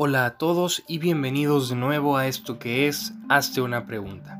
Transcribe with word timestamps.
Hola 0.00 0.26
a 0.26 0.38
todos 0.38 0.84
y 0.86 0.98
bienvenidos 0.98 1.70
de 1.70 1.74
nuevo 1.74 2.16
a 2.16 2.28
esto 2.28 2.60
que 2.60 2.86
es 2.86 3.14
Hazte 3.28 3.60
una 3.60 3.84
pregunta. 3.84 4.38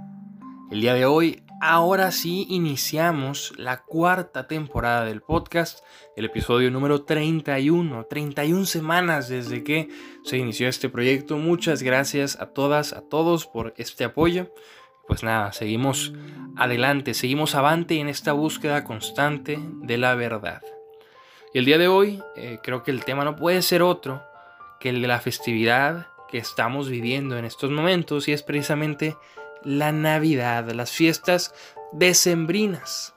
El 0.71 0.83
día 0.83 0.95
de 0.95 1.04
hoy, 1.04 1.42
ahora 1.61 2.12
sí, 2.12 2.46
iniciamos 2.49 3.53
la 3.56 3.83
cuarta 3.83 4.47
temporada 4.47 5.04
del 5.04 5.21
podcast, 5.21 5.81
el 6.15 6.26
episodio 6.26 6.71
número 6.71 7.03
31, 7.03 8.06
31 8.08 8.67
semanas 8.67 9.29
desde 9.29 9.65
que 9.65 9.88
se 10.22 10.38
inició 10.38 10.69
este 10.69 10.88
proyecto. 10.88 11.38
Muchas 11.38 11.83
gracias 11.83 12.38
a 12.40 12.47
todas, 12.53 12.93
a 12.93 13.01
todos 13.01 13.45
por 13.49 13.75
este 13.79 14.04
apoyo. 14.04 14.54
Pues 15.09 15.25
nada, 15.25 15.53
seguimos 15.53 16.12
adelante, 16.56 17.15
seguimos 17.15 17.56
avante 17.56 17.98
en 17.98 18.09
esta 18.09 18.33
búsqueda 18.33 18.84
constante 18.84 19.59
de 19.83 19.98
la 19.98 20.15
verdad. 20.15 20.62
Y 21.52 21.59
el 21.59 21.65
día 21.65 21.79
de 21.79 21.88
hoy 21.88 22.23
eh, 22.36 22.60
creo 22.62 22.84
que 22.84 22.92
el 22.92 23.04
tema 23.04 23.24
no 23.24 23.34
puede 23.34 23.60
ser 23.62 23.82
otro 23.82 24.22
que 24.80 24.92
la 24.92 25.20
festividad 25.20 26.06
que 26.28 26.38
estamos 26.38 26.88
viviendo 26.88 27.38
en 27.38 27.45
estos 27.45 27.70
momentos 27.70 28.28
y 28.28 28.32
es 28.32 28.42
precisamente 28.42 29.16
la 29.64 29.92
Navidad, 29.92 30.70
las 30.73 30.92
fiestas 30.92 31.54
decembrinas. 31.92 33.14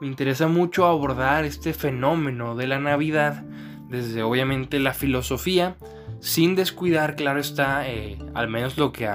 Me 0.00 0.06
interesa 0.06 0.46
mucho 0.46 0.86
abordar 0.86 1.44
este 1.44 1.72
fenómeno 1.72 2.54
de 2.54 2.66
la 2.66 2.78
Navidad 2.78 3.42
desde 3.88 4.22
obviamente 4.22 4.78
la 4.78 4.92
filosofía, 4.92 5.76
sin 6.20 6.54
descuidar, 6.54 7.16
claro 7.16 7.40
está, 7.40 7.88
eh, 7.88 8.18
al 8.34 8.48
menos 8.48 8.76
lo 8.76 8.92
que 8.92 9.08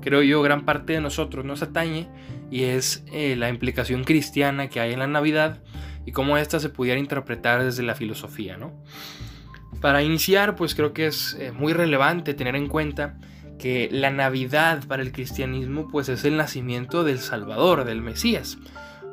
creo 0.00 0.22
yo 0.22 0.42
gran 0.42 0.64
parte 0.64 0.94
de 0.94 1.00
nosotros 1.00 1.44
nos 1.44 1.62
atañe, 1.62 2.08
y 2.50 2.64
es 2.64 3.04
eh, 3.12 3.36
la 3.36 3.48
implicación 3.48 4.04
cristiana 4.04 4.68
que 4.68 4.80
hay 4.80 4.92
en 4.92 5.00
la 5.00 5.06
Navidad 5.06 5.62
y 6.06 6.12
cómo 6.12 6.36
ésta 6.36 6.60
se 6.60 6.68
pudiera 6.68 7.00
interpretar 7.00 7.64
desde 7.64 7.82
la 7.82 7.94
filosofía, 7.94 8.56
¿no? 8.56 8.72
Para 9.84 10.02
iniciar, 10.02 10.56
pues 10.56 10.74
creo 10.74 10.94
que 10.94 11.08
es 11.08 11.36
eh, 11.38 11.52
muy 11.52 11.74
relevante 11.74 12.32
tener 12.32 12.56
en 12.56 12.68
cuenta 12.68 13.18
que 13.58 13.90
la 13.92 14.08
Navidad 14.08 14.82
para 14.88 15.02
el 15.02 15.12
cristianismo 15.12 15.88
pues 15.88 16.08
es 16.08 16.24
el 16.24 16.38
nacimiento 16.38 17.04
del 17.04 17.18
Salvador, 17.18 17.84
del 17.84 18.00
Mesías. 18.00 18.56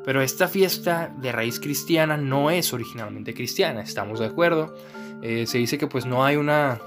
Pero 0.06 0.22
esta 0.22 0.48
fiesta 0.48 1.14
de 1.18 1.30
raíz 1.30 1.60
cristiana 1.60 2.16
no 2.16 2.50
es 2.50 2.72
originalmente 2.72 3.34
cristiana, 3.34 3.82
estamos 3.82 4.18
de 4.18 4.24
acuerdo. 4.24 4.74
Eh, 5.20 5.46
se 5.46 5.58
dice 5.58 5.76
que 5.76 5.88
pues 5.88 6.06
no 6.06 6.24
hay 6.24 6.36
una 6.36 6.80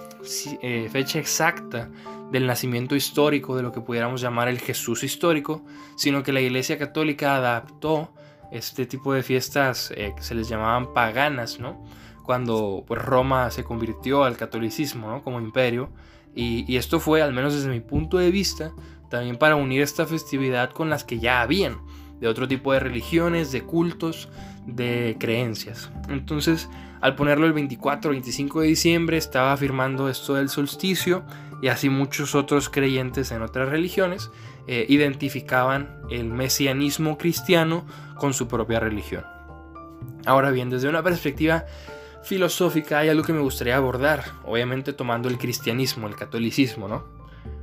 eh, 0.63 0.89
fecha 0.91 1.19
exacta 1.19 1.87
del 2.31 2.47
nacimiento 2.47 2.95
histórico 2.95 3.55
de 3.55 3.61
lo 3.61 3.71
que 3.71 3.81
pudiéramos 3.81 4.19
llamar 4.19 4.47
el 4.47 4.57
Jesús 4.57 5.03
histórico, 5.03 5.63
sino 5.95 6.23
que 6.23 6.33
la 6.33 6.41
Iglesia 6.41 6.79
Católica 6.79 7.35
adaptó 7.35 8.11
este 8.51 8.87
tipo 8.87 9.13
de 9.13 9.21
fiestas 9.21 9.93
que 9.95 10.23
se 10.23 10.33
les 10.33 10.49
llamaban 10.49 10.91
paganas, 10.91 11.59
¿no? 11.59 11.85
Cuando 12.25 12.83
pues, 12.87 13.01
Roma 13.01 13.49
se 13.51 13.63
convirtió 13.63 14.23
al 14.23 14.37
catolicismo 14.37 15.23
como 15.23 15.39
imperio. 15.39 15.89
Y, 16.35 16.75
esto 16.75 16.99
fue, 16.99 17.21
al 17.21 17.31
menos 17.31 17.53
desde 17.53 17.69
mi 17.69 17.79
punto 17.79 18.17
de 18.17 18.29
vista, 18.29 18.73
también 19.09 19.37
para 19.37 19.55
unir 19.55 19.81
esta 19.81 20.05
festividad 20.05 20.71
con 20.71 20.89
las 20.89 21.05
que 21.05 21.19
ya 21.19 21.41
habían, 21.41 21.77
de 22.19 22.27
otro 22.27 22.47
tipo 22.47 22.73
de 22.73 22.79
religiones, 22.79 23.53
de 23.53 23.61
cultos, 23.61 24.27
de 24.65 25.15
creencias. 25.17 25.89
Entonces, 26.09 26.69
al 26.99 27.15
ponerlo 27.15 27.45
el 27.45 27.53
24 27.53 28.11
25 28.11 28.61
de 28.61 28.67
diciembre, 28.67 29.17
estaba 29.17 29.53
afirmando 29.53 30.09
esto 30.09 30.33
del 30.33 30.49
solsticio 30.49 31.23
y 31.61 31.69
así 31.69 31.89
muchos 31.89 32.35
otros 32.35 32.69
creyentes 32.69 33.31
en 33.31 33.41
otras 33.41 33.69
religiones 33.69 34.29
eh, 34.67 34.85
identificaban 34.89 36.01
el 36.09 36.25
mesianismo 36.25 37.17
cristiano 37.17 37.85
con 38.17 38.33
su 38.33 38.47
propia 38.47 38.79
religión. 38.79 39.23
Ahora 40.25 40.51
bien, 40.51 40.69
desde 40.69 40.89
una 40.89 41.03
perspectiva 41.03 41.65
filosófica 42.25 42.99
hay 42.99 43.09
algo 43.09 43.23
que 43.23 43.33
me 43.33 43.39
gustaría 43.39 43.75
abordar, 43.75 44.23
obviamente 44.45 44.93
tomando 44.93 45.29
el 45.29 45.37
cristianismo, 45.37 46.07
el 46.07 46.15
catolicismo, 46.15 46.87
¿no? 46.87 47.05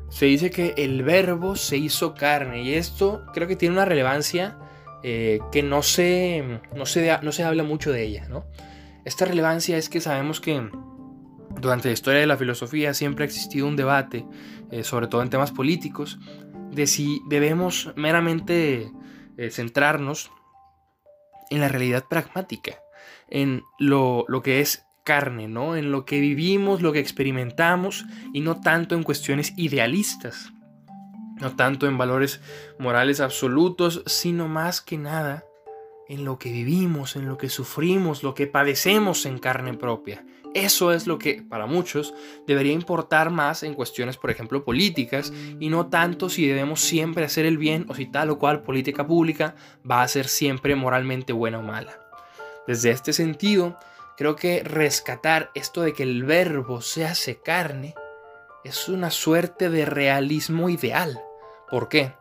Se 0.08 0.26
dice 0.26 0.50
que 0.50 0.74
el 0.76 1.02
verbo 1.02 1.56
se 1.56 1.78
hizo 1.78 2.14
carne 2.14 2.62
y 2.62 2.74
esto 2.74 3.24
creo 3.32 3.48
que 3.48 3.56
tiene 3.56 3.74
una 3.74 3.84
relevancia 3.84 4.58
eh, 5.02 5.40
que 5.50 5.62
no 5.62 5.82
se, 5.82 6.60
no, 6.76 6.86
se, 6.86 7.18
no 7.22 7.32
se 7.32 7.44
habla 7.44 7.64
mucho 7.64 7.90
de 7.90 8.04
ella, 8.04 8.28
¿no? 8.28 8.44
Esta 9.04 9.24
relevancia 9.24 9.76
es 9.76 9.88
que 9.88 10.00
sabemos 10.00 10.40
que 10.40 10.70
durante 11.60 11.88
la 11.88 11.94
historia 11.94 12.20
de 12.20 12.26
la 12.26 12.36
filosofía 12.36 12.94
siempre 12.94 13.24
ha 13.24 13.26
existido 13.26 13.66
un 13.66 13.74
debate, 13.74 14.24
eh, 14.70 14.84
sobre 14.84 15.08
todo 15.08 15.22
en 15.22 15.30
temas 15.30 15.50
políticos, 15.50 16.18
de 16.70 16.86
si 16.86 17.20
debemos 17.28 17.92
meramente 17.96 18.92
eh, 19.36 19.50
centrarnos 19.50 20.30
en 21.50 21.60
la 21.60 21.68
realidad 21.68 22.04
pragmática 22.08 22.78
en 23.28 23.62
lo, 23.78 24.26
que 24.42 24.60
es 24.60 24.86
carne, 25.04 25.48
¿no? 25.48 25.76
En 25.76 25.90
lo 25.90 26.04
que 26.04 26.20
vivimos, 26.20 26.82
lo 26.82 26.92
que 26.92 27.00
experimentamos 27.00 28.04
y 28.32 28.40
no 28.40 28.60
tanto 28.60 28.94
en 28.94 29.02
cuestiones 29.02 29.52
idealistas, 29.56 30.52
no 31.40 31.56
tanto 31.56 31.86
en 31.86 31.98
valores 31.98 32.40
morales 32.78 33.20
absolutos, 33.20 34.02
sino 34.06 34.48
más 34.48 34.80
que 34.80 34.98
nada 34.98 35.44
en 36.08 36.24
lo 36.24 36.38
que 36.38 36.52
vivimos, 36.52 37.16
en 37.16 37.26
lo 37.26 37.38
que 37.38 37.48
sufrimos, 37.48 38.22
lo 38.22 38.34
que 38.34 38.46
padecemos 38.46 39.24
en 39.24 39.38
carne 39.38 39.74
propia. 39.74 40.24
Eso 40.54 40.92
es 40.92 41.06
lo 41.06 41.18
que 41.18 41.42
para 41.42 41.66
muchos 41.66 42.12
debería 42.46 42.72
importar 42.72 43.30
más 43.30 43.62
en 43.62 43.74
cuestiones, 43.74 44.18
por 44.18 44.30
ejemplo, 44.30 44.64
políticas, 44.64 45.32
y 45.58 45.70
no 45.70 45.86
tanto 45.86 46.28
si 46.28 46.46
debemos 46.46 46.80
siempre 46.80 47.24
hacer 47.24 47.46
el 47.46 47.56
bien 47.56 47.86
o 47.88 47.94
si 47.94 48.06
tal 48.06 48.30
o 48.30 48.38
cual 48.38 48.62
política 48.62 49.06
pública 49.06 49.54
va 49.90 50.02
a 50.02 50.08
ser 50.08 50.28
siempre 50.28 50.76
moralmente 50.76 51.32
buena 51.32 51.58
o 51.58 51.62
mala. 51.62 52.01
Desde 52.66 52.90
este 52.90 53.12
sentido, 53.12 53.78
creo 54.16 54.36
que 54.36 54.62
rescatar 54.62 55.50
esto 55.54 55.82
de 55.82 55.92
que 55.92 56.04
el 56.04 56.24
verbo 56.24 56.80
se 56.80 57.04
hace 57.04 57.40
carne 57.40 57.94
es 58.64 58.88
una 58.88 59.10
suerte 59.10 59.68
de 59.68 59.84
realismo 59.84 60.68
ideal. 60.68 61.20
¿Por 61.70 61.88
qué? 61.88 62.12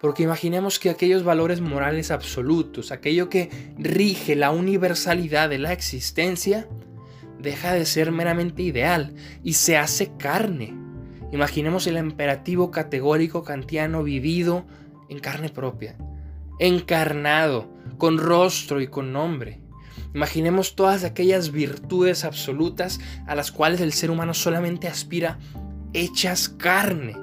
Porque 0.00 0.24
imaginemos 0.24 0.78
que 0.78 0.90
aquellos 0.90 1.22
valores 1.22 1.60
morales 1.60 2.10
absolutos, 2.10 2.90
aquello 2.90 3.28
que 3.28 3.74
rige 3.78 4.34
la 4.34 4.50
universalidad 4.50 5.48
de 5.48 5.58
la 5.58 5.72
existencia, 5.72 6.68
deja 7.38 7.72
de 7.72 7.86
ser 7.86 8.10
meramente 8.10 8.62
ideal 8.62 9.14
y 9.42 9.54
se 9.54 9.76
hace 9.76 10.16
carne. 10.16 10.74
Imaginemos 11.30 11.86
el 11.86 11.96
imperativo 11.96 12.70
categórico 12.70 13.44
kantiano 13.44 14.02
vivido 14.02 14.66
en 15.08 15.20
carne 15.20 15.48
propia, 15.48 15.96
encarnado, 16.58 17.72
con 17.98 18.18
rostro 18.18 18.80
y 18.80 18.88
con 18.88 19.12
nombre. 19.12 19.63
Imaginemos 20.14 20.76
todas 20.76 21.02
aquellas 21.02 21.50
virtudes 21.50 22.24
absolutas 22.24 23.00
a 23.26 23.34
las 23.34 23.50
cuales 23.50 23.80
el 23.80 23.92
ser 23.92 24.12
humano 24.12 24.32
solamente 24.32 24.86
aspira 24.86 25.40
hechas 25.92 26.48
carne, 26.48 27.16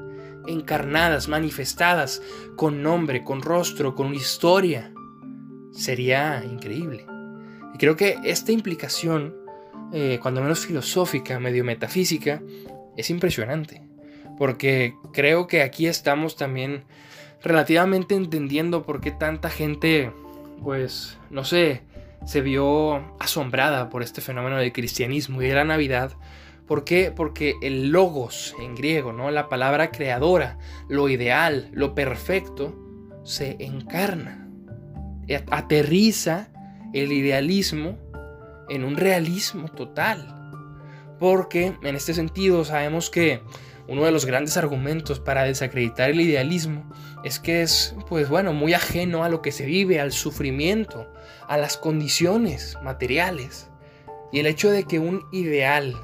encarnadas, 0.46 1.30
manifestadas, 1.30 2.22
con 2.58 2.84
nombre, 2.84 3.24
con 3.24 3.42
rostro, 3.42 3.96
con 3.96 4.14
historia. 4.14 4.92
Sería 5.72 6.44
increíble. 6.44 7.06
Y 7.74 7.78
creo 7.78 7.96
que 7.96 8.18
esta 8.26 8.52
implicación, 8.52 9.38
eh, 9.94 10.20
cuando 10.22 10.42
menos 10.42 10.66
filosófica, 10.66 11.40
medio 11.40 11.64
metafísica, 11.64 12.42
es 12.98 13.10
impresionante. 13.10 13.82
Porque 14.38 14.96
creo 15.14 15.48
que 15.48 15.62
aquí 15.62 15.88
estamos 15.88 16.36
también 16.36 16.84
relativamente 17.42 18.16
entendiendo 18.16 18.84
por 18.84 19.00
qué 19.00 19.12
tanta 19.12 19.50
gente, 19.50 20.12
pues, 20.62 21.18
no 21.30 21.46
sé, 21.46 21.84
se 22.26 22.42
vio 22.42 23.16
asombrada 23.20 23.90
por 23.90 24.04
este 24.04 24.22
fenómeno 24.22 24.58
del 24.58 24.74
cristianismo 24.74 25.42
y 25.42 25.48
de 25.48 25.56
la 25.56 25.66
Navidad. 25.66 26.12
¿Por 26.68 26.84
qué? 26.84 27.12
Porque 27.16 27.56
el 27.62 27.90
logos 27.90 28.56
en 28.60 28.76
griego, 28.76 29.12
¿no? 29.12 29.32
La 29.32 29.50
palabra 29.50 29.92
creadora, 29.92 30.58
lo 30.88 31.10
ideal, 31.10 31.70
lo 31.74 31.96
perfecto, 31.96 32.78
se 33.24 33.58
encarna. 33.60 34.48
Aterriza 35.50 36.50
el 36.94 37.12
idealismo 37.12 37.98
en 38.70 38.84
un 38.84 38.96
realismo 38.96 39.70
total. 39.70 40.38
Porque 41.20 41.76
en 41.84 41.96
este 41.96 42.14
sentido 42.14 42.64
sabemos 42.66 43.10
que 43.10 43.42
uno 43.88 44.06
de 44.06 44.12
los 44.12 44.26
grandes 44.26 44.58
argumentos 44.58 45.20
para 45.20 45.44
desacreditar 45.44 46.10
el 46.10 46.22
idealismo 46.22 46.90
es 47.24 47.40
que 47.40 47.62
es, 47.62 47.96
pues 48.08 48.30
bueno, 48.30 48.54
muy 48.54 48.74
ajeno 48.74 49.24
a 49.24 49.30
lo 49.30 49.42
que 49.42 49.52
se 49.52 49.66
vive, 49.66 50.00
al 50.00 50.12
sufrimiento, 50.12 51.12
a 51.48 51.58
las 51.58 51.78
condiciones 51.78 52.78
materiales. 52.84 53.70
Y 54.32 54.40
el 54.40 54.48
hecho 54.48 54.72
de 54.72 54.86
que 54.86 55.00
un 55.00 55.24
ideal 55.32 55.96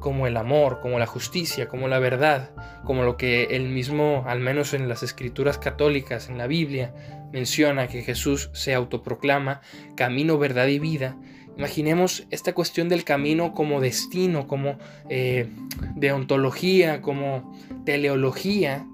como 0.00 0.26
el 0.26 0.36
amor, 0.36 0.80
como 0.80 0.98
la 0.98 1.06
justicia, 1.06 1.68
como 1.68 1.88
la 1.88 1.98
verdad, 1.98 2.50
como 2.84 3.04
lo 3.04 3.16
que 3.16 3.44
él 3.50 3.68
mismo, 3.68 4.24
al 4.26 4.40
menos 4.40 4.74
en 4.74 4.88
las 4.88 5.02
escrituras 5.02 5.58
católicas, 5.58 6.28
en 6.28 6.38
la 6.38 6.46
Biblia, 6.46 6.94
menciona 7.32 7.88
que 7.88 8.02
Jesús 8.02 8.50
se 8.52 8.74
autoproclama 8.74 9.60
camino, 9.96 10.38
verdad 10.38 10.66
y 10.66 10.78
vida, 10.78 11.16
Imaginemos 11.56 12.26
esta 12.30 12.52
cuestión 12.52 12.88
del 12.88 13.04
camino 13.04 13.54
como 13.54 13.80
destino, 13.80 14.46
como 14.46 14.78
eh, 15.08 15.48
deontología, 15.94 17.00
como 17.00 17.56
teleología, 17.86 18.86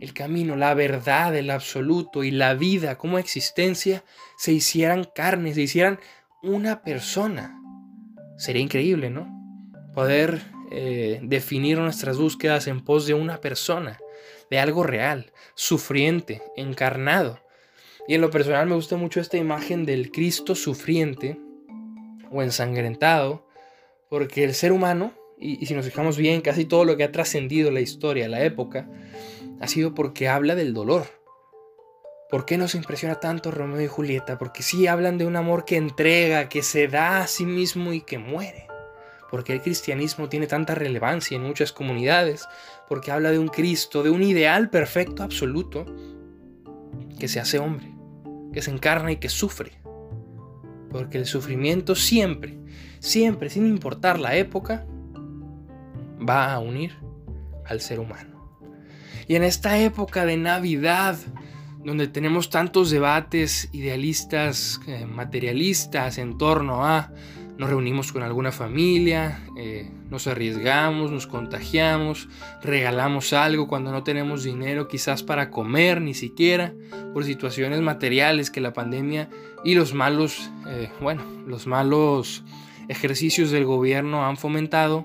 el 0.00 0.12
camino, 0.12 0.56
la 0.56 0.74
verdad, 0.74 1.34
el 1.36 1.50
absoluto 1.50 2.22
y 2.22 2.30
la 2.30 2.54
vida 2.54 2.96
como 2.96 3.18
existencia 3.18 4.04
se 4.36 4.52
hicieran 4.52 5.08
carne, 5.14 5.54
se 5.54 5.62
hicieran 5.62 5.98
una 6.42 6.82
persona. 6.82 7.58
Sería 8.36 8.62
increíble, 8.62 9.08
¿no? 9.10 9.28
Poder 9.94 10.42
eh, 10.70 11.20
definir 11.22 11.78
nuestras 11.78 12.18
búsquedas 12.18 12.66
en 12.66 12.82
pos 12.82 13.06
de 13.06 13.14
una 13.14 13.40
persona, 13.40 13.98
de 14.50 14.58
algo 14.58 14.82
real, 14.82 15.32
sufriente, 15.54 16.42
encarnado. 16.56 17.40
Y 18.08 18.14
en 18.14 18.20
lo 18.20 18.30
personal 18.30 18.66
me 18.66 18.74
gusta 18.74 18.96
mucho 18.96 19.20
esta 19.20 19.36
imagen 19.36 19.84
del 19.84 20.10
Cristo 20.10 20.54
sufriente 20.54 21.38
o 22.30 22.42
ensangrentado, 22.42 23.46
porque 24.08 24.44
el 24.44 24.54
ser 24.54 24.72
humano, 24.72 25.12
y, 25.38 25.64
si 25.66 25.74
nos 25.74 25.84
fijamos 25.84 26.16
bien, 26.16 26.40
casi 26.40 26.64
todo 26.64 26.84
lo 26.84 26.96
que 26.96 27.04
ha 27.04 27.12
trascendido 27.12 27.70
la 27.70 27.80
historia, 27.80 28.28
la 28.28 28.44
época, 28.44 28.88
ha 29.60 29.68
sido 29.68 29.94
porque 29.94 30.28
habla 30.28 30.54
del 30.54 30.74
dolor. 30.74 31.06
¿Por 32.30 32.46
qué 32.46 32.56
nos 32.56 32.74
impresiona 32.74 33.16
tanto 33.16 33.50
Romeo 33.50 33.80
y 33.80 33.88
Julieta? 33.88 34.38
Porque 34.38 34.62
sí 34.62 34.86
hablan 34.86 35.18
de 35.18 35.26
un 35.26 35.36
amor 35.36 35.64
que 35.64 35.76
entrega, 35.76 36.48
que 36.48 36.62
se 36.62 36.86
da 36.86 37.22
a 37.22 37.26
sí 37.26 37.44
mismo 37.44 37.92
y 37.92 38.02
que 38.02 38.18
muere. 38.18 38.68
Porque 39.30 39.52
el 39.52 39.60
cristianismo 39.60 40.28
tiene 40.28 40.46
tanta 40.46 40.76
relevancia 40.76 41.36
en 41.36 41.42
muchas 41.42 41.72
comunidades. 41.72 42.46
Porque 42.88 43.10
habla 43.10 43.32
de 43.32 43.40
un 43.40 43.48
Cristo, 43.48 44.04
de 44.04 44.10
un 44.10 44.22
ideal 44.22 44.70
perfecto 44.70 45.24
absoluto, 45.24 45.86
que 47.18 47.26
se 47.26 47.40
hace 47.40 47.58
hombre, 47.58 47.92
que 48.52 48.62
se 48.62 48.70
encarna 48.70 49.10
y 49.10 49.16
que 49.16 49.28
sufre. 49.28 49.72
Porque 50.90 51.18
el 51.18 51.26
sufrimiento 51.26 51.94
siempre, 51.94 52.58
siempre, 52.98 53.50
sin 53.50 53.66
importar 53.66 54.18
la 54.18 54.36
época, 54.36 54.86
va 56.28 56.52
a 56.52 56.58
unir 56.58 56.96
al 57.66 57.80
ser 57.80 58.00
humano. 58.00 58.30
Y 59.28 59.36
en 59.36 59.44
esta 59.44 59.78
época 59.78 60.26
de 60.26 60.36
Navidad, 60.36 61.16
donde 61.84 62.08
tenemos 62.08 62.50
tantos 62.50 62.90
debates 62.90 63.68
idealistas, 63.72 64.80
eh, 64.86 65.06
materialistas 65.06 66.18
en 66.18 66.36
torno 66.36 66.84
a 66.84 67.12
nos 67.60 67.68
reunimos 67.68 68.10
con 68.10 68.22
alguna 68.22 68.52
familia, 68.52 69.42
eh, 69.54 69.90
nos 70.08 70.26
arriesgamos, 70.26 71.12
nos 71.12 71.26
contagiamos, 71.26 72.26
regalamos 72.62 73.34
algo 73.34 73.68
cuando 73.68 73.92
no 73.92 74.02
tenemos 74.02 74.44
dinero 74.44 74.88
quizás 74.88 75.22
para 75.22 75.50
comer 75.50 76.00
ni 76.00 76.14
siquiera, 76.14 76.72
por 77.12 77.22
situaciones 77.22 77.82
materiales 77.82 78.50
que 78.50 78.62
la 78.62 78.72
pandemia 78.72 79.28
y 79.62 79.74
los 79.74 79.92
malos, 79.92 80.50
eh, 80.68 80.88
bueno, 81.02 81.22
los 81.46 81.66
malos 81.66 82.44
ejercicios 82.88 83.50
del 83.50 83.66
gobierno 83.66 84.24
han 84.26 84.38
fomentado. 84.38 85.04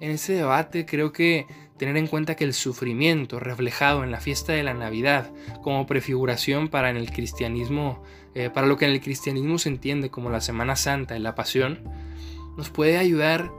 En 0.00 0.12
ese 0.12 0.34
debate 0.34 0.86
creo 0.86 1.12
que 1.12 1.46
tener 1.82 1.96
en 1.96 2.06
cuenta 2.06 2.36
que 2.36 2.44
el 2.44 2.54
sufrimiento 2.54 3.40
reflejado 3.40 4.04
en 4.04 4.12
la 4.12 4.20
fiesta 4.20 4.52
de 4.52 4.62
la 4.62 4.72
Navidad 4.72 5.32
como 5.62 5.84
prefiguración 5.84 6.68
para 6.68 6.90
en 6.90 6.96
el 6.96 7.10
cristianismo, 7.10 8.04
eh, 8.36 8.50
para 8.50 8.68
lo 8.68 8.76
que 8.76 8.84
en 8.84 8.92
el 8.92 9.00
cristianismo 9.00 9.58
se 9.58 9.70
entiende 9.70 10.08
como 10.08 10.30
la 10.30 10.40
Semana 10.40 10.76
Santa 10.76 11.16
y 11.16 11.18
la 11.18 11.34
Pasión, 11.34 11.80
nos 12.56 12.70
puede 12.70 12.98
ayudar 12.98 13.50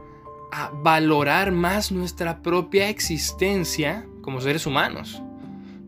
a 0.53 0.71
valorar 0.73 1.51
más 1.51 1.91
nuestra 1.91 2.41
propia 2.41 2.87
existencia 2.87 4.07
como 4.21 4.39
seres 4.39 4.65
humanos. 4.65 5.21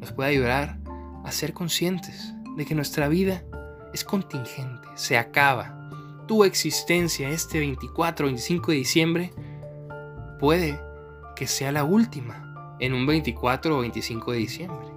Nos 0.02 0.12
puede 0.12 0.32
ayudar 0.32 0.78
a 1.24 1.32
ser 1.32 1.54
conscientes 1.54 2.34
de 2.58 2.66
que 2.66 2.76
nuestra 2.76 3.08
vida 3.08 3.46
es 3.94 4.04
contingente, 4.04 4.90
se 4.96 5.18
acaba. 5.18 5.90
Tu 6.28 6.44
existencia 6.44 7.30
este 7.30 7.60
24 7.60 8.26
o 8.26 8.28
25 8.28 8.72
de 8.72 8.78
diciembre 8.78 9.34
puede 10.38 10.78
que 11.36 11.48
sea 11.48 11.72
la 11.72 11.84
última 11.84 12.76
en 12.80 12.94
un 12.94 13.06
24 13.06 13.78
o 13.78 13.82
25 13.82 14.32
de 14.32 14.38
diciembre. 14.38 14.88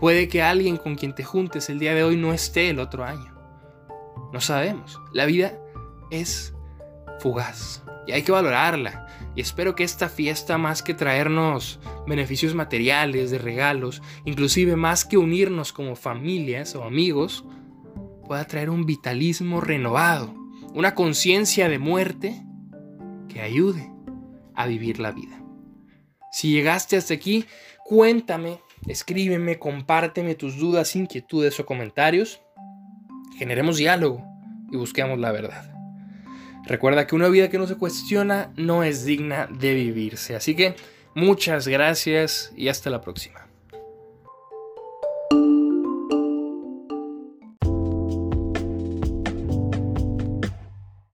Puede 0.00 0.28
que 0.28 0.42
alguien 0.42 0.76
con 0.76 0.94
quien 0.94 1.14
te 1.14 1.24
juntes 1.24 1.68
el 1.70 1.78
día 1.78 1.94
de 1.94 2.04
hoy 2.04 2.16
no 2.16 2.32
esté 2.32 2.70
el 2.70 2.78
otro 2.78 3.04
año. 3.04 3.34
No 4.32 4.40
sabemos. 4.40 5.00
La 5.12 5.26
vida 5.26 5.58
es 6.10 6.54
fugaz 7.20 7.82
y 8.06 8.12
hay 8.12 8.22
que 8.22 8.32
valorarla. 8.32 9.06
Y 9.34 9.40
espero 9.40 9.74
que 9.74 9.84
esta 9.84 10.08
fiesta, 10.08 10.58
más 10.58 10.82
que 10.82 10.94
traernos 10.94 11.78
beneficios 12.06 12.54
materiales, 12.54 13.30
de 13.30 13.38
regalos, 13.38 14.02
inclusive 14.24 14.76
más 14.76 15.04
que 15.04 15.18
unirnos 15.18 15.72
como 15.72 15.94
familias 15.94 16.74
o 16.74 16.84
amigos, 16.84 17.44
pueda 18.26 18.44
traer 18.46 18.70
un 18.70 18.86
vitalismo 18.86 19.60
renovado, 19.60 20.34
una 20.74 20.94
conciencia 20.94 21.68
de 21.68 21.78
muerte 21.78 22.42
que 23.28 23.40
ayude 23.40 23.92
a 24.54 24.66
vivir 24.66 25.00
la 25.00 25.12
vida. 25.12 25.42
Si 26.30 26.52
llegaste 26.52 26.96
hasta 26.96 27.14
aquí, 27.14 27.46
cuéntame, 27.84 28.60
escríbeme, 28.86 29.58
compárteme 29.58 30.34
tus 30.34 30.58
dudas, 30.58 30.94
inquietudes 30.96 31.58
o 31.60 31.66
comentarios. 31.66 32.40
Generemos 33.36 33.76
diálogo 33.76 34.24
y 34.70 34.76
busquemos 34.76 35.18
la 35.18 35.32
verdad. 35.32 35.72
Recuerda 36.64 37.06
que 37.06 37.14
una 37.14 37.28
vida 37.28 37.48
que 37.48 37.58
no 37.58 37.66
se 37.66 37.76
cuestiona 37.76 38.52
no 38.56 38.84
es 38.84 39.04
digna 39.04 39.46
de 39.46 39.74
vivirse. 39.74 40.36
Así 40.36 40.54
que 40.54 40.76
muchas 41.14 41.66
gracias 41.66 42.52
y 42.56 42.68
hasta 42.68 42.90
la 42.90 43.00
próxima. 43.00 43.47